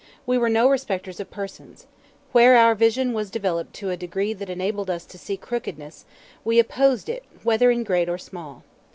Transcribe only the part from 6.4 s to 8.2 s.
we opposed it whether in great or